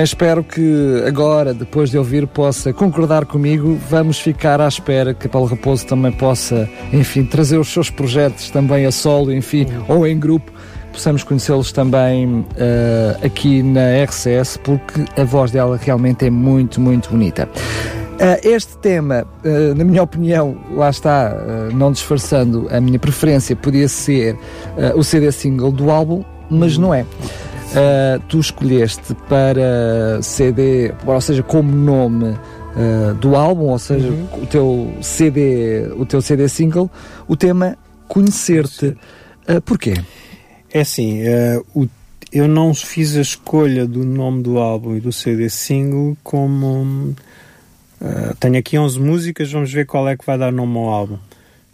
[0.00, 3.78] Bem, espero que agora, depois de ouvir, possa concordar comigo.
[3.90, 8.86] Vamos ficar à espera que Paulo Raposo também possa, enfim, trazer os seus projetos também
[8.86, 10.50] a solo, enfim, ou em grupo.
[10.90, 17.10] Possamos conhecê-los também eh, aqui na RCS, porque a voz dela realmente é muito, muito
[17.10, 17.46] bonita.
[18.18, 23.54] Eh, este tema, eh, na minha opinião, lá está, eh, não disfarçando a minha preferência,
[23.54, 24.34] podia ser
[24.94, 27.04] o CD single do álbum, mas não é.
[27.70, 34.08] Uh, tu escolheste para CD, ou seja, como nome uh, do álbum, ou seja,
[34.42, 36.90] o teu CD, o teu CD single,
[37.28, 37.78] o tema
[38.08, 38.86] Conhecer-te.
[39.48, 39.94] Uh, porquê?
[40.72, 41.20] É assim,
[41.74, 41.86] o-
[42.32, 47.14] eu não fiz a escolha do nome do álbum e do CD single como.
[48.38, 51.18] tenho aqui 11 músicas, vamos ver qual é que vai dar nome ao álbum.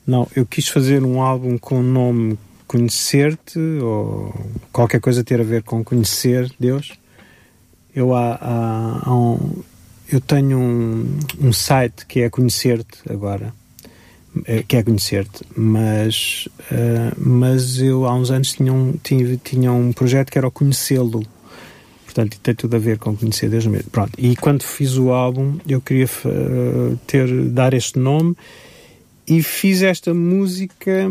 [0.07, 4.35] Não, eu quis fazer um álbum com o nome Conhecer-te, ou
[4.73, 6.93] qualquer coisa ter a ver com conhecer Deus.
[7.95, 9.63] Eu, há, há- há um-
[10.11, 13.53] eu tenho um, um site que é Conhecer-te agora
[14.45, 19.73] eh, que é conhecer-te, mas, eh, mas eu há uns anos tinha um, tinha, tinha
[19.73, 21.25] um projeto que era o conhecê-lo.
[22.05, 23.91] Portanto, tem tudo a ver com conhecer Deus mesmo.
[23.91, 24.13] Pronto.
[24.19, 28.37] E quando fiz o álbum, eu queria eh, ter, dar este nome
[29.27, 31.11] e fiz esta música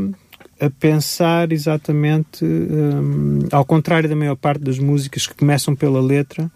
[0.60, 6.50] a pensar exatamente hum, ao contrário da maior parte das músicas que começam pela letra.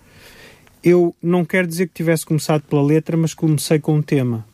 [0.83, 4.45] Eu não quero dizer que tivesse começado pela letra, mas comecei com um tema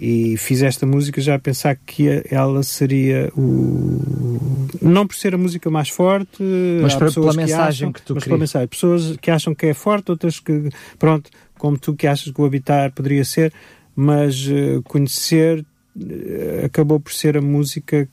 [0.00, 4.38] e fiz esta música já a pensar que ela seria o
[4.80, 6.40] não por ser a música mais forte
[6.80, 8.24] Mas para- pela mensagem acham, que tu mas querias.
[8.24, 10.68] pela mensagem pessoas que acham que é forte outras que
[11.00, 13.52] pronto como tu que achas que o habitar poderia ser
[13.96, 15.64] mas eh, conhecer
[16.00, 18.08] eh, acabou por ser a música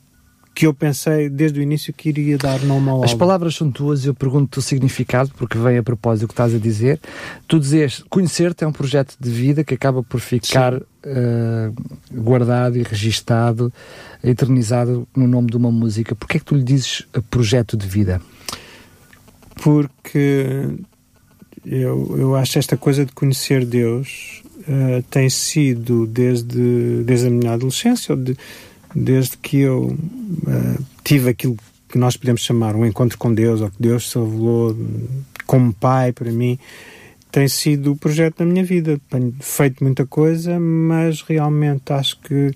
[0.56, 3.18] que eu pensei desde o início que iria dar nome ao As álbum.
[3.18, 6.54] palavras são tuas e eu pergunto-te o significado, porque vem a propósito do que estás
[6.54, 6.98] a dizer.
[7.46, 11.70] Tu dizes, conhecer-te é um projeto de vida que acaba por ficar eh,
[12.10, 13.70] guardado e registado,
[14.24, 16.14] eternizado no nome de uma música.
[16.14, 18.18] Porquê é que tu lhe dizes eh, projeto de vida?
[19.62, 20.68] porque
[21.64, 27.52] eu, eu acho esta coisa de conhecer Deus eh, tem sido desde, desde a minha
[27.52, 28.36] adolescência, de-
[28.96, 29.94] desde que eu
[30.48, 34.18] eh, tive aquilo que nós podemos chamar um encontro com Deus, ou que Deus se
[34.18, 34.74] revelou
[35.46, 36.58] como pai para mim,
[37.30, 38.98] tem sido o projeto da minha vida.
[39.10, 42.52] Tenho feito muita coisa, mas realmente acho que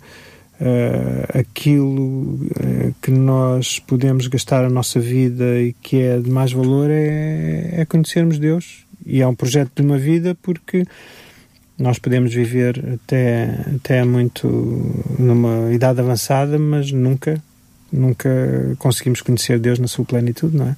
[0.58, 6.52] eh, aquilo eh, que nós podemos gastar a nossa vida e que é de mais
[6.52, 8.86] valor é, é conhecermos Deus.
[9.04, 10.84] E é um projeto de uma vida porque
[11.80, 14.46] nós podemos viver até, até muito
[15.18, 17.42] numa idade avançada, mas nunca,
[17.90, 18.28] nunca
[18.78, 20.76] conseguimos conhecer Deus na sua plenitude, não é?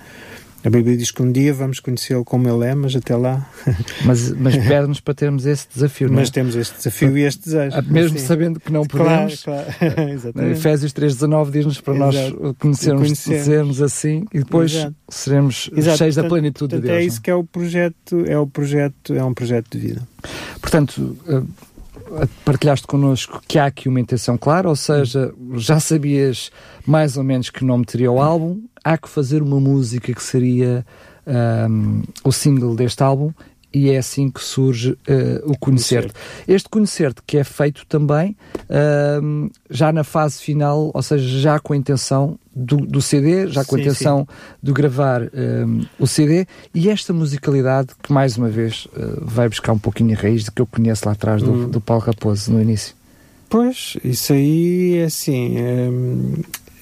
[0.65, 3.49] A Bíblia diz que um dia vamos conhecê-lo como ele é, mas até lá.
[4.05, 6.21] Mas, mas pede-nos para termos esse desafio, não é?
[6.21, 7.77] Mas temos este desafio e este desejo.
[7.77, 8.27] Ah, Mesmo Sim.
[8.27, 9.43] sabendo que não Claro, podemos.
[9.43, 9.67] claro.
[9.97, 10.53] né, Exatamente.
[10.59, 12.57] Efésios 3.19 diz-nos para nós Exato.
[12.59, 13.45] conhecermos, Conhecer.
[13.45, 14.95] sermos assim e depois Exato.
[15.09, 16.97] seremos Exato, cheios da portanto- plenitude de portanto, Deus.
[16.97, 20.03] É não isso que é o projeto, é o projeto, é um projeto de vida.
[20.61, 21.43] Portanto, eh,
[22.45, 26.51] partilhaste connosco que há aqui uma intenção clara, ou seja, já sabias
[26.87, 30.85] mais ou menos que nome teria o álbum, há que fazer uma música que seria
[31.27, 33.33] ahm, o single deste álbum
[33.75, 36.13] e é assim que surge eh, o Conhecer-te.
[36.47, 38.37] Este Conhecer-te que é feito também
[38.69, 43.65] ahm, já na fase final, ou seja, já com a intenção do, do CD, já
[43.65, 44.29] com a Sim, intenção
[44.63, 49.73] de gravar ahm, o CD e esta musicalidade que mais uma vez eh, vai buscar
[49.73, 51.69] um pouquinho a raiz do que eu conheço lá atrás do, Hum.
[51.71, 52.95] do Paulo Raposo no início.
[53.49, 55.57] Pois, isso aí é assim.
[55.61, 56.35] hum,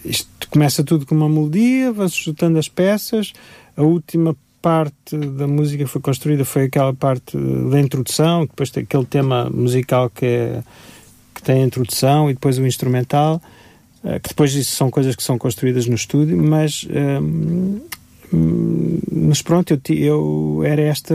[0.05, 3.33] isto começa tudo com uma melodia, vai-se juntando as peças.
[3.77, 8.83] A última parte da música que foi construída foi aquela parte da introdução, depois tem
[8.83, 10.63] aquele tema musical que, é,
[11.35, 13.41] que tem a introdução e depois o instrumental,
[14.05, 16.87] uh, que depois isso são coisas que são construídas no estúdio, mas,
[17.23, 17.81] um,
[19.11, 21.15] mas pronto, eu, eu era esta.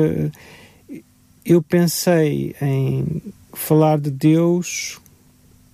[1.45, 3.21] Eu pensei em
[3.53, 4.99] falar de Deus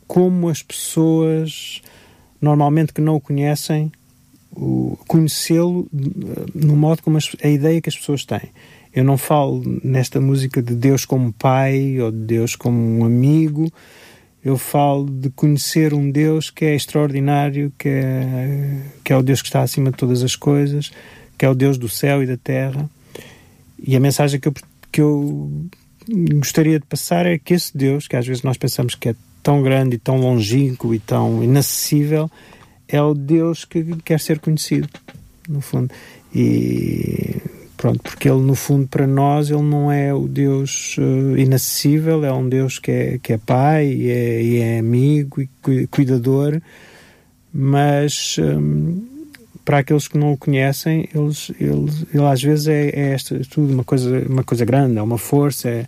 [0.08, 1.82] como as pessoas
[2.42, 3.92] normalmente que não o conhecem
[5.08, 8.50] conhecê-lo eh, no modo como as, a ideia que as pessoas têm.
[8.94, 13.72] Eu não falo nesta música de Deus como pai ou de Deus como um amigo.
[14.44, 19.42] Eu falo de conhecer um Deus que é extraordinário, que é, que é o Deus
[19.42, 20.92] que está acima de todas as coisas,
[21.38, 22.90] que é o Deus do céu e da terra.
[23.82, 24.54] E a mensagem que eu,
[24.92, 25.50] que eu
[26.40, 29.62] gostaria de passar é que esse Deus, que às vezes nós pensamos que é tão
[29.62, 32.30] grande e tão longínquo e tão inacessível,
[32.92, 34.90] é o Deus que quer ser conhecido,
[35.48, 35.92] no fundo.
[36.34, 37.38] E
[37.78, 42.32] pronto, porque ele, no fundo, para nós, ele não é o Deus uh, inacessível, é
[42.32, 46.62] um Deus que é, que é pai e é, e é amigo e cuidador,
[47.54, 48.38] mas.
[48.40, 49.12] Um,
[49.64, 53.72] para aqueles que não o conhecem, eles, eles, ele às vezes é, é esta, tudo
[53.72, 55.86] uma coisa, uma coisa grande, é uma força, é,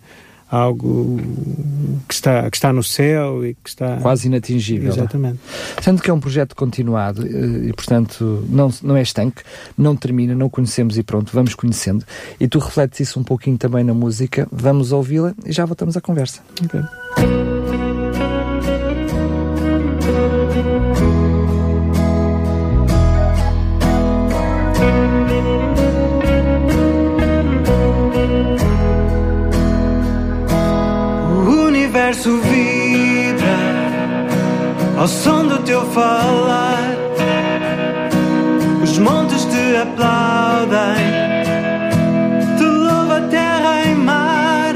[0.54, 1.18] algo
[2.08, 3.96] que está, que está no céu e que está...
[3.96, 4.92] Quase inatingível.
[4.92, 5.40] Exatamente.
[5.82, 9.42] Sendo que é um projeto continuado eh, e, portanto, não, não é estanque,
[9.76, 12.04] não termina, não conhecemos e pronto, vamos conhecendo.
[12.38, 16.00] E tu refletes isso um pouquinho também na música, vamos ouvi-la e já voltamos à
[16.00, 16.40] conversa.
[16.64, 16.80] Ok.
[32.04, 33.56] Universo vibra
[34.98, 36.94] ao som do teu falar.
[38.82, 41.04] Os montes te aplaudem,
[42.58, 44.74] te louva terra e mar.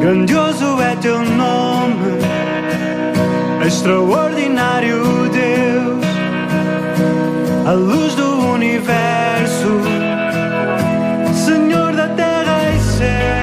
[0.00, 2.12] Grandioso é teu nome,
[3.66, 6.06] extraordinário Deus,
[7.66, 9.16] a luz do universo.
[12.96, 13.35] ficar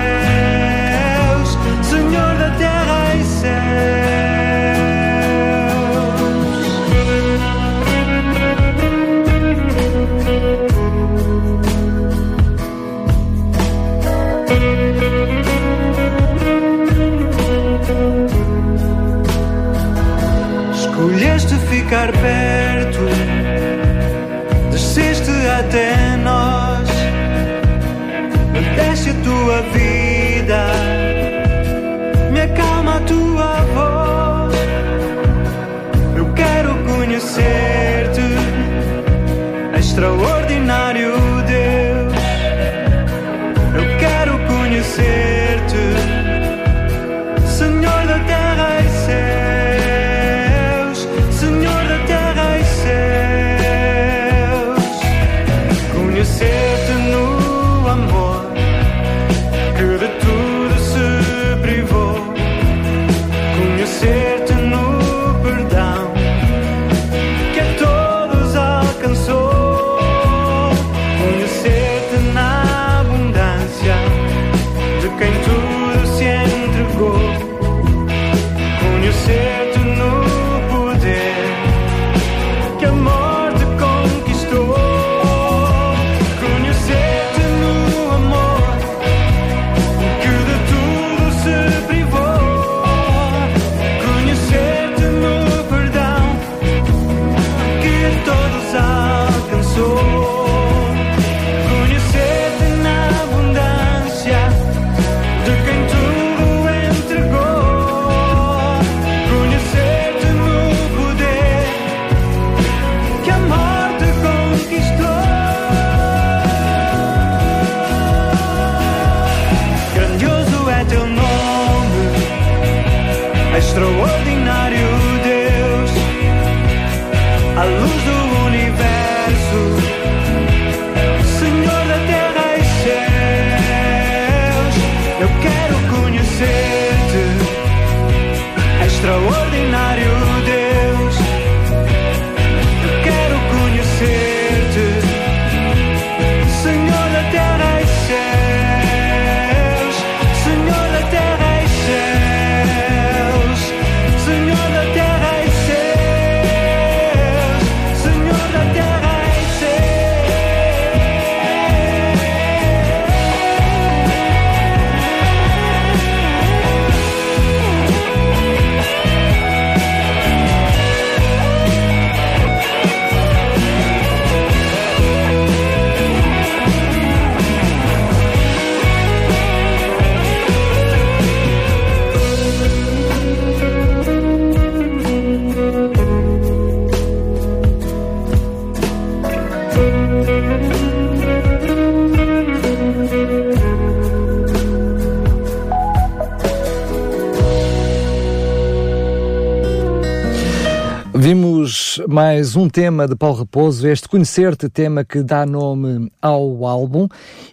[201.16, 207.08] Vimos mais um tema de Paulo Raposo, este Conhecer-te, tema que dá nome ao álbum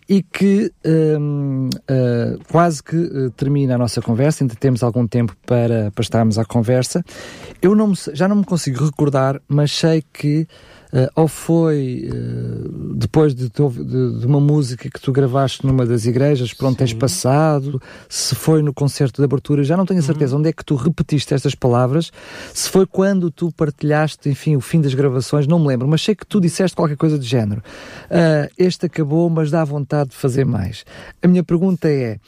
[0.09, 5.07] e que um, uh, eh, quase que uh, termina a nossa conversa, ainda temos algum
[5.07, 7.05] tempo para, para estarmos à conversa.
[7.61, 10.49] Eu não me, já não me consigo recordar, mas sei que
[11.15, 16.53] ou foi uh, depois de, de, de, uma música que tu gravaste numa das igrejas
[16.53, 20.35] por onde tens passado, se foi no concerto de abertura, já não tenho a certeza
[20.35, 20.41] uhum.
[20.41, 22.11] onde é que tu repetiste estas palavras,
[22.53, 26.15] se foi quando tu partilhaste, enfim, o fim das gravações, não me lembro, mas sei
[26.15, 27.63] que tu disseste qualquer coisa do género.
[28.07, 30.85] Uh, este acabou, mas dá vontade de fazer mais.
[31.23, 32.19] A minha pergunta é,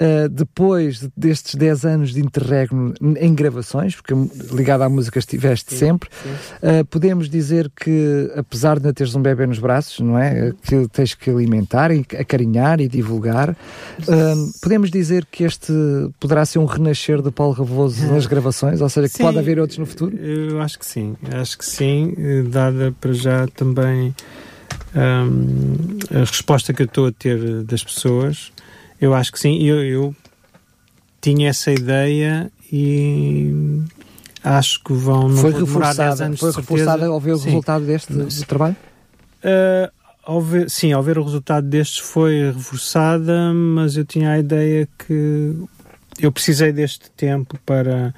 [0.00, 4.14] Uh, depois destes 10 anos de interregno em gravações, porque
[4.52, 6.28] ligado à música estiveste sim, sempre, sim.
[6.62, 10.52] Uh, podemos dizer que, apesar de não teres um bebê nos braços, não é?
[10.62, 15.72] Que tens que alimentar, e acarinhar e divulgar, uh, podemos dizer que este
[16.20, 19.58] poderá ser um renascer de Paulo Ravoso nas gravações, ou seja, que sim, pode haver
[19.58, 20.16] outros no futuro?
[20.16, 22.14] Eu acho que sim, acho que sim,
[22.48, 24.14] dada para já também
[24.94, 28.52] um, a resposta que eu estou a ter das pessoas
[29.00, 29.62] eu acho que sim.
[29.62, 30.16] Eu, eu
[31.20, 33.82] tinha essa ideia e
[34.42, 37.46] acho que vão foi reforçada, anos foi reforçada ao ver o sim.
[37.46, 38.76] resultado deste do trabalho?
[39.44, 39.90] Uh,
[40.24, 44.88] ao ver, sim, ao ver o resultado destes foi reforçada, mas eu tinha a ideia
[44.98, 45.54] que
[46.20, 48.14] eu precisei deste tempo para.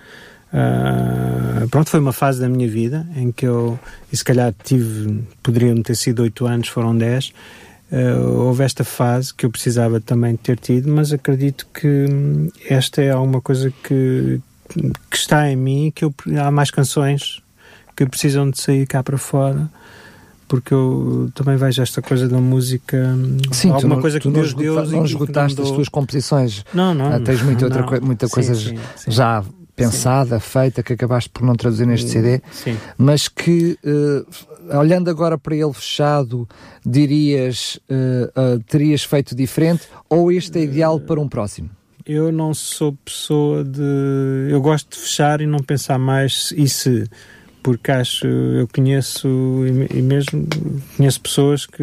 [0.52, 3.78] Uh, pronto, foi uma fase da minha vida em que eu,
[4.12, 7.32] e se calhar tive, poderiam ter sido oito anos, foram dez,
[7.92, 13.02] uh, houve esta fase que eu precisava também ter tido, mas acredito que hum, esta
[13.02, 14.40] é alguma coisa que,
[15.10, 17.42] que está em mim, que eu, há mais canções
[17.96, 19.70] que precisam de sair cá para fora
[20.48, 24.52] porque eu também vejo esta coisa da música hum, sim, alguma não, coisa que Deus
[24.52, 28.52] deu não esgotaste as tuas composições não, não, ah, tens muita, outra, não, muita coisa
[28.56, 29.10] sim, sim.
[29.12, 29.44] já
[29.80, 30.46] pensada, sim.
[30.46, 32.76] feita, que acabaste por não traduzir neste CD, Sim.
[32.98, 34.26] mas que, uh,
[34.78, 36.48] olhando agora para ele fechado,
[36.84, 41.70] dirias, uh, uh, terias feito diferente ou este é ideal para um próximo?
[42.06, 44.48] Eu não sou pessoa de.
[44.50, 47.04] Eu gosto de fechar e não pensar mais e se
[47.62, 49.28] porque acho, eu conheço
[49.94, 50.46] e mesmo
[50.96, 51.82] conheço pessoas que,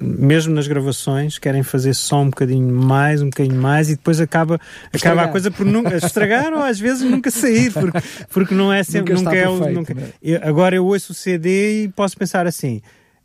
[0.00, 4.60] mesmo nas gravações, querem fazer só um bocadinho mais, um bocadinho mais e depois acaba,
[4.92, 7.98] acaba a coisa por nunca estragar ou às vezes nunca sair, porque,
[8.30, 10.08] porque não é sempre, nunca, nunca é perfeito, nunca, né?
[10.22, 12.80] eu, agora eu ouço o CD e posso pensar assim.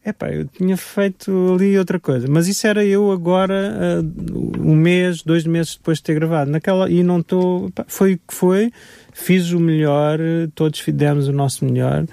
[0.05, 5.21] Epá, eu tinha feito ali outra coisa, mas isso era eu agora, uh, um mês,
[5.21, 6.49] dois meses depois de ter gravado.
[6.49, 7.69] Naquela, e não estou.
[7.87, 8.71] Foi o que foi
[9.17, 10.19] fiz o melhor,
[10.53, 12.05] todos fizemos o nosso melhor.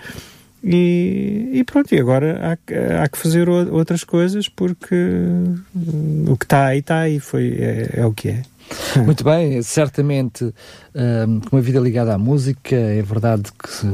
[0.62, 4.96] E, e, pronto, e agora há, há, que fazer outras coisas porque
[6.26, 8.42] o que está aí está aí, foi, é, é o que é.
[9.04, 10.54] Muito bem, certamente
[11.48, 13.86] com uma vida ligada à música, é verdade que se,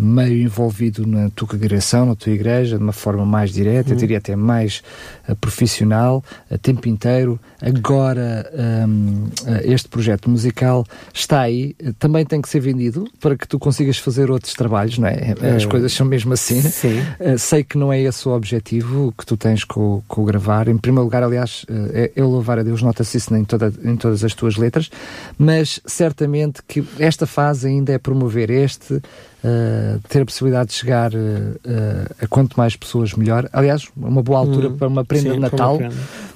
[0.00, 3.94] meio envolvido na tua congregação, na tua igreja, de uma forma mais direta, uhum.
[3.94, 4.82] eu diria até mais
[5.28, 7.38] uh, profissional, a tempo inteiro.
[7.60, 8.50] Agora,
[8.88, 9.28] um,
[9.62, 10.84] este projeto musical
[11.14, 15.06] está aí, também tem que ser vendido para que tu consigas fazer outros trabalhos, não
[15.06, 15.34] é?
[15.56, 15.66] As é.
[15.66, 16.60] coisas são mesmo assim.
[16.60, 17.00] Sim.
[17.38, 20.66] Sei que não é esse o objetivo que tu tens com, com o gravar.
[20.66, 23.94] Em primeiro lugar, aliás, uh, é eu louvar a Deus, nota-se isso em, toda, em
[23.96, 24.90] todas as tuas letras,
[25.38, 26.31] mas certamente
[26.66, 32.14] que esta fase ainda é promover este, uh, ter a possibilidade de chegar uh, uh,
[32.20, 33.48] a quanto mais pessoas melhor.
[33.52, 35.78] Aliás, uma boa altura hum, para uma prenda sim, de Natal.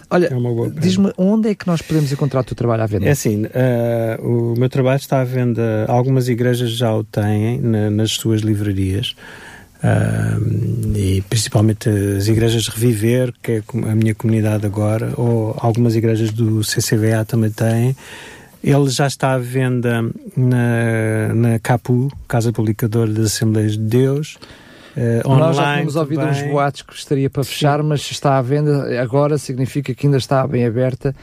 [0.08, 3.06] Olha, é diz-me onde é que nós podemos encontrar o teu trabalho à venda?
[3.06, 3.42] É assim,
[4.20, 9.16] o meu trabalho está à venda, algumas igrejas já o têm na, nas suas livrarias.
[9.76, 16.30] Uh, e principalmente as igrejas Reviver, que é a minha comunidade agora, ou algumas igrejas
[16.32, 17.94] do CCVA também têm.
[18.66, 20.02] Ele já está à venda
[20.36, 24.38] na, na CAPU, Casa Publicadora das Assembleias de Deus.
[24.96, 27.86] Uh, Nós já tínhamos ouvido uns boatos que estaria para fechar, Sim.
[27.86, 31.14] mas está à venda agora, significa que ainda está bem aberta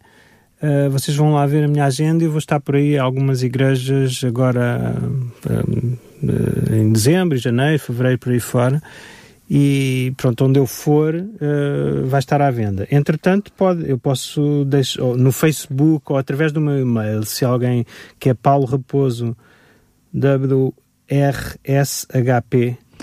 [0.61, 4.23] Uh, vocês vão lá ver a minha agenda e vou estar por aí algumas igrejas
[4.23, 4.95] agora
[5.49, 8.79] uh, uh, em dezembro, janeiro, fevereiro, por aí fora.
[9.49, 11.15] E pronto, onde eu for
[12.05, 12.87] vai estar à venda.
[12.89, 17.85] Entretanto, pode, eu posso deixar no Facebook ou através do meu e-mail, se alguém
[18.17, 19.35] que é Paulo Raposo,
[20.15, 20.71] WRSHP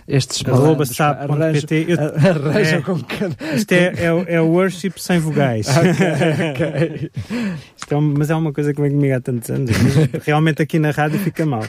[0.06, 1.86] estes arroba sap.pt
[2.16, 3.36] arranjam é, com cada...
[3.54, 5.66] Isto é, é, é worship sem vogais.
[5.76, 5.90] ok,
[6.50, 7.10] ok.
[7.76, 9.70] Isto é, mas é uma coisa que vem comigo há tantos anos.
[10.24, 11.64] Realmente aqui na rádio fica mal.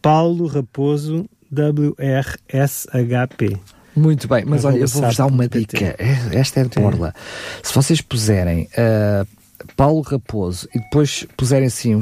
[0.00, 3.56] Paulo Raposo WRSHP.
[3.96, 5.78] Muito bem, mas olha, eu vou-vos dar uma dica.
[5.78, 5.96] É-
[6.32, 7.14] Esta é de borla.
[7.62, 9.24] Se vocês puserem ah,
[9.76, 12.00] Paulo Raposo e depois puserem assim o,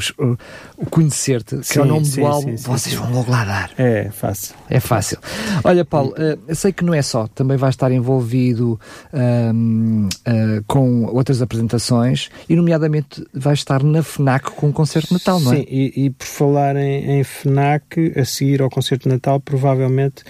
[0.77, 3.01] o Conhecer-te, que é o nome sim, do álbum, vocês sim.
[3.01, 3.71] vão logo lá dar.
[3.79, 4.55] É fácil.
[4.69, 5.19] É fácil.
[5.65, 8.79] Olha, Paulo, eh, eu sei que não é só, também vai estar envolvido
[9.13, 15.15] ahm, ah, com outras apresentações e, nomeadamente, vai estar na FNAC com um concerto de
[15.15, 15.57] Natal, não é?
[15.57, 20.25] Sim, e, e por falar em, em FNAC, a seguir ao concerto de Natal, provavelmente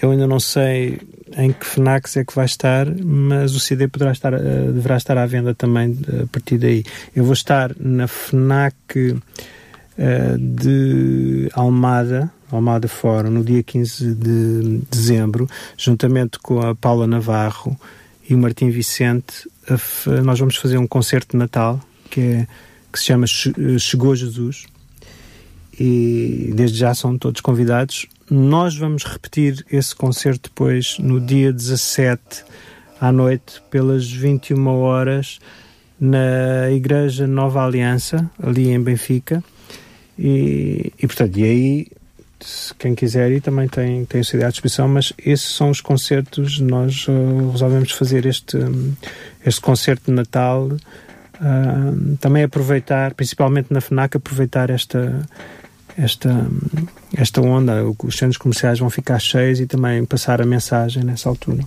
[0.00, 0.98] eu ainda não sei
[1.36, 4.38] em que FNACs é que vai estar, mas o CD poderá estar, eh,
[4.72, 6.84] deverá estar à venda também eh, a partir daí.
[7.14, 9.16] Eu vou estar na FNAC
[9.98, 17.78] eh, de Almada, Almada Fórum, no dia 15 de dezembro, juntamente com a Paula Navarro
[18.28, 19.48] e o Martim Vicente.
[20.24, 21.80] nós vamos fazer um concerto de Natal
[22.10, 22.46] que, é,
[22.92, 24.66] que se chama Che- Chegou Jesus
[25.78, 28.06] e desde já são todos convidados.
[28.34, 32.44] Nós vamos repetir esse concerto depois no dia 17
[32.98, 35.38] à noite, pelas 21 horas,
[36.00, 39.44] na Igreja Nova Aliança, ali em Benfica.
[40.18, 41.86] E, e portanto, e aí,
[42.78, 46.58] quem quiser ir também tem, tem o CD à disposição, mas esses são os concertos.
[46.58, 48.56] Nós uh, resolvemos fazer este,
[49.44, 50.70] este concerto de Natal.
[51.38, 55.20] ah, também aproveitar, principalmente na FNAC, aproveitar esta,
[55.96, 56.46] esta,
[57.16, 57.84] esta onda.
[58.02, 61.62] Os centros comerciais vão ficar cheios e também passar a mensagem nessa altura.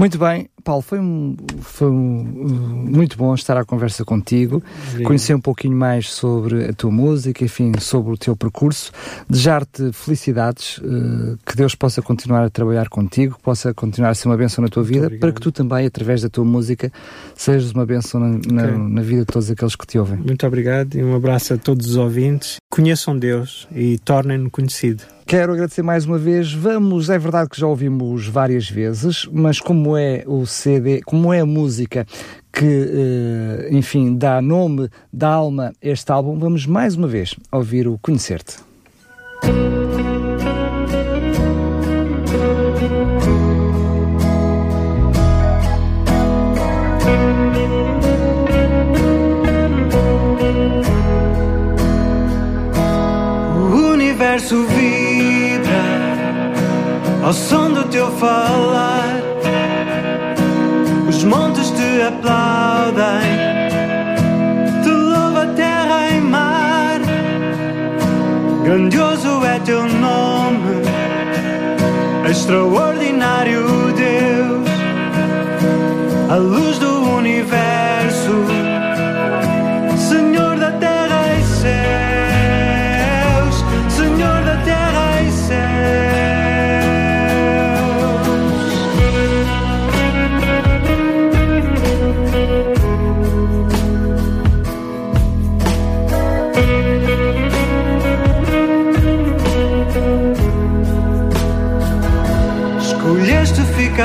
[0.00, 4.62] Muito bem, Paulo, foi, um, foi um, muito bom estar à conversa contigo,
[5.04, 8.92] conhecer um pouquinho mais sobre a tua música, enfim, sobre o teu percurso,
[9.28, 14.38] desejar-te felicidades, eh, que Deus possa continuar a trabalhar contigo, possa continuar a ser uma
[14.38, 16.90] bênção na tua vida, para que tu também, através da tua música,
[17.36, 18.78] sejas uma bênção na, na- Ok.
[18.78, 20.18] na vida de todos aqueles que te ouvem.
[20.18, 22.56] Muito obrigado e um abraço a todos os ouvintes.
[22.70, 25.02] Conheçam Deus e tornem-no conhecido.
[25.30, 26.52] Quero agradecer mais uma vez.
[26.52, 31.38] Vamos, é verdade que já ouvimos várias vezes, mas como é o CD, como é
[31.38, 32.04] a música
[32.52, 37.86] que, eh, enfim, dá nome, dá alma a este álbum, vamos mais uma vez ouvir
[37.86, 38.56] o Conhecer-te.
[53.72, 54.66] O universo
[57.30, 59.22] ao som do teu falar.
[61.08, 63.30] Os montes te aplaudem,
[64.82, 67.00] te louva terra e mar.
[68.64, 70.82] Grandioso é teu nome,
[72.28, 73.62] extraordinário
[73.92, 74.68] Deus,
[76.30, 78.34] a luz do universo.
[79.96, 81.99] Senhor da terra e céus,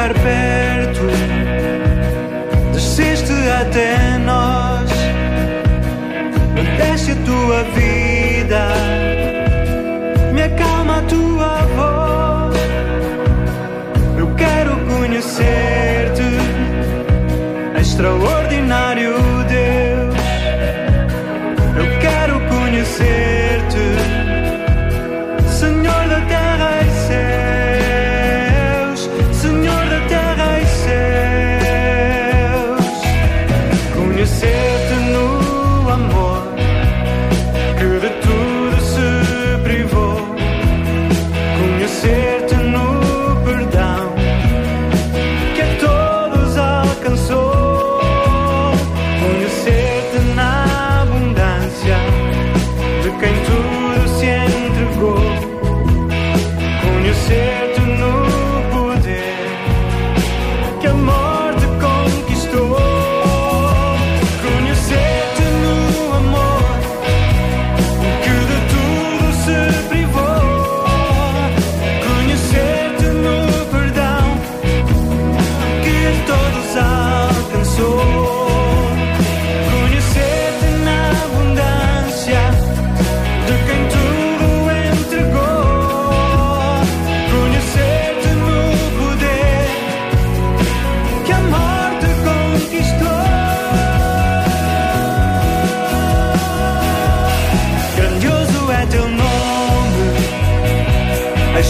[0.05, 0.44] Escolheste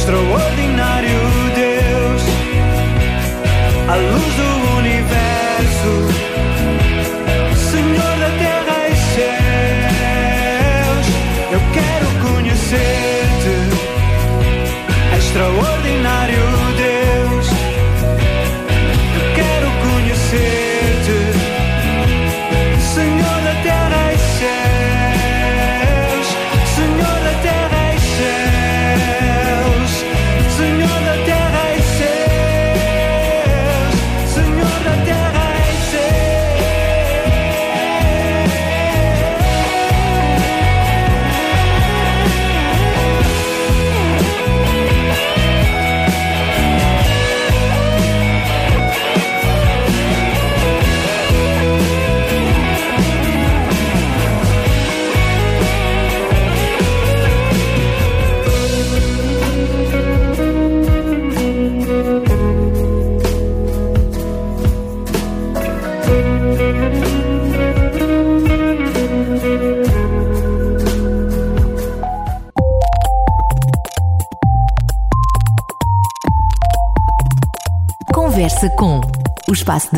[0.05, 1.19] extraordinário
[1.55, 2.21] Deus,
[3.89, 4.44] a luz do